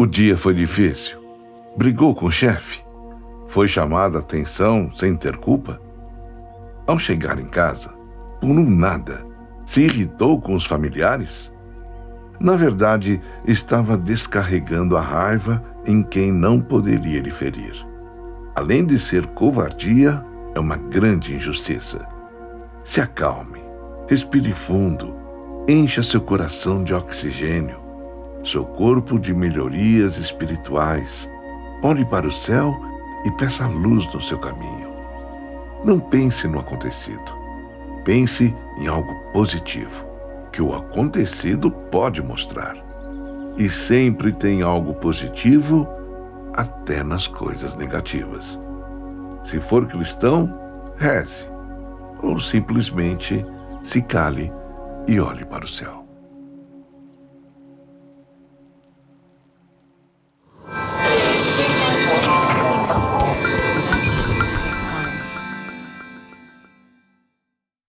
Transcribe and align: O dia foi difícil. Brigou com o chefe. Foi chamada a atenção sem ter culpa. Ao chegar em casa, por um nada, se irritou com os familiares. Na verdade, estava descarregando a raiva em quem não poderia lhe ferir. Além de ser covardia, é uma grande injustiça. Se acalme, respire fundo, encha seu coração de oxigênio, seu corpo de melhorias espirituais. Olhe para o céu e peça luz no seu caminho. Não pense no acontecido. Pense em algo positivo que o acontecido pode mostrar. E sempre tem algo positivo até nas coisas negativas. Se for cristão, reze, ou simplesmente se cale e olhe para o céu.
O 0.00 0.06
dia 0.06 0.34
foi 0.34 0.54
difícil. 0.54 1.18
Brigou 1.76 2.14
com 2.14 2.24
o 2.24 2.32
chefe. 2.32 2.82
Foi 3.48 3.68
chamada 3.68 4.16
a 4.16 4.22
atenção 4.22 4.90
sem 4.96 5.14
ter 5.14 5.36
culpa. 5.36 5.78
Ao 6.86 6.98
chegar 6.98 7.38
em 7.38 7.44
casa, 7.44 7.92
por 8.40 8.48
um 8.48 8.70
nada, 8.70 9.22
se 9.66 9.82
irritou 9.82 10.40
com 10.40 10.54
os 10.54 10.64
familiares. 10.64 11.52
Na 12.40 12.56
verdade, 12.56 13.20
estava 13.46 13.94
descarregando 13.94 14.96
a 14.96 15.02
raiva 15.02 15.62
em 15.84 16.02
quem 16.02 16.32
não 16.32 16.62
poderia 16.62 17.20
lhe 17.20 17.30
ferir. 17.30 17.86
Além 18.56 18.86
de 18.86 18.98
ser 18.98 19.26
covardia, 19.26 20.24
é 20.54 20.58
uma 20.58 20.76
grande 20.78 21.34
injustiça. 21.34 22.08
Se 22.82 23.02
acalme, 23.02 23.60
respire 24.08 24.54
fundo, 24.54 25.14
encha 25.68 26.02
seu 26.02 26.22
coração 26.22 26.82
de 26.82 26.94
oxigênio, 26.94 27.89
seu 28.44 28.64
corpo 28.64 29.18
de 29.18 29.34
melhorias 29.34 30.16
espirituais. 30.16 31.30
Olhe 31.82 32.04
para 32.04 32.26
o 32.26 32.30
céu 32.30 32.78
e 33.24 33.30
peça 33.32 33.66
luz 33.66 34.12
no 34.12 34.20
seu 34.20 34.38
caminho. 34.38 34.88
Não 35.84 35.98
pense 35.98 36.46
no 36.46 36.58
acontecido. 36.58 37.40
Pense 38.04 38.54
em 38.78 38.86
algo 38.86 39.14
positivo 39.32 40.04
que 40.52 40.60
o 40.60 40.74
acontecido 40.74 41.70
pode 41.70 42.22
mostrar. 42.22 42.76
E 43.56 43.68
sempre 43.68 44.32
tem 44.32 44.62
algo 44.62 44.94
positivo 44.94 45.86
até 46.54 47.02
nas 47.02 47.26
coisas 47.26 47.74
negativas. 47.76 48.60
Se 49.44 49.58
for 49.60 49.86
cristão, 49.86 50.52
reze, 50.96 51.46
ou 52.22 52.38
simplesmente 52.38 53.44
se 53.82 54.02
cale 54.02 54.52
e 55.06 55.20
olhe 55.20 55.44
para 55.44 55.64
o 55.64 55.68
céu. 55.68 56.09